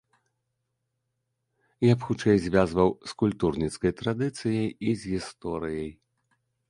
Я 1.85 1.93
б 1.99 2.07
хутчэй 2.07 2.37
звязваў 2.45 2.89
з 3.11 3.17
культурніцкай 3.19 3.91
традыцыяй 4.01 4.67
і 4.69 4.89
з 5.03 5.13
гісторыяй. 5.13 5.91